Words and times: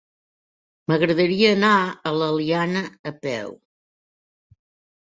M'agradaria 0.93 1.51
anar 1.57 1.75
a 1.85 2.15
l'Eliana 2.17 2.85
a 3.13 3.15
peu. 3.29 3.57